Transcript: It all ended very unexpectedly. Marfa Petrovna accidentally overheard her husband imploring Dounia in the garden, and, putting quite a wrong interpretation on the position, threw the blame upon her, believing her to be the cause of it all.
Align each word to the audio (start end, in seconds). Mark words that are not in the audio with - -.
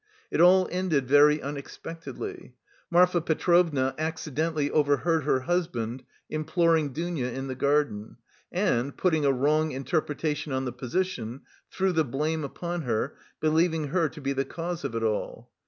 It 0.31 0.41
all 0.41 0.67
ended 0.71 1.05
very 1.07 1.43
unexpectedly. 1.43 2.55
Marfa 2.89 3.21
Petrovna 3.21 3.93
accidentally 3.99 4.71
overheard 4.71 5.25
her 5.25 5.41
husband 5.41 6.01
imploring 6.27 6.91
Dounia 6.91 7.31
in 7.31 7.45
the 7.45 7.53
garden, 7.53 8.17
and, 8.51 8.97
putting 8.97 9.21
quite 9.21 9.29
a 9.29 9.33
wrong 9.37 9.69
interpretation 9.73 10.51
on 10.53 10.65
the 10.65 10.73
position, 10.73 11.41
threw 11.69 11.91
the 11.93 12.03
blame 12.03 12.43
upon 12.43 12.81
her, 12.81 13.13
believing 13.39 13.89
her 13.89 14.09
to 14.09 14.19
be 14.21 14.33
the 14.33 14.43
cause 14.43 14.83
of 14.83 14.95
it 14.95 15.03
all. 15.03 15.51